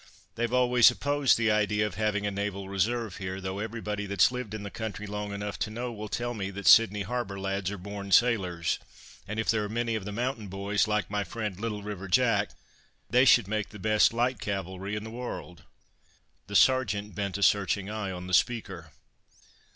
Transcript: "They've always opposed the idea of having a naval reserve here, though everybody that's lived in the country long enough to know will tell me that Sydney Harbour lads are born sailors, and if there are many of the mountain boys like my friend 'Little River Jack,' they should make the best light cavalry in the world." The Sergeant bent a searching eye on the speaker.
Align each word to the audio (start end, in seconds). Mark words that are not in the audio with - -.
"They've 0.33 0.51
always 0.51 0.89
opposed 0.89 1.37
the 1.37 1.51
idea 1.51 1.85
of 1.85 1.93
having 1.93 2.25
a 2.25 2.31
naval 2.31 2.67
reserve 2.67 3.17
here, 3.17 3.39
though 3.39 3.59
everybody 3.59 4.07
that's 4.07 4.31
lived 4.31 4.55
in 4.55 4.63
the 4.63 4.71
country 4.71 5.05
long 5.05 5.31
enough 5.31 5.59
to 5.59 5.69
know 5.69 5.91
will 5.93 6.07
tell 6.09 6.33
me 6.33 6.49
that 6.49 6.65
Sydney 6.65 7.03
Harbour 7.03 7.39
lads 7.39 7.69
are 7.69 7.77
born 7.77 8.11
sailors, 8.11 8.79
and 9.27 9.39
if 9.39 9.51
there 9.51 9.63
are 9.63 9.69
many 9.69 9.93
of 9.93 10.03
the 10.03 10.11
mountain 10.11 10.47
boys 10.47 10.87
like 10.87 11.11
my 11.11 11.23
friend 11.23 11.59
'Little 11.59 11.83
River 11.83 12.07
Jack,' 12.07 12.55
they 13.11 13.25
should 13.25 13.47
make 13.47 13.69
the 13.69 13.77
best 13.77 14.11
light 14.11 14.39
cavalry 14.39 14.95
in 14.95 15.03
the 15.03 15.11
world." 15.11 15.65
The 16.47 16.55
Sergeant 16.55 17.13
bent 17.13 17.37
a 17.37 17.43
searching 17.43 17.87
eye 17.91 18.09
on 18.09 18.25
the 18.25 18.33
speaker. 18.33 18.93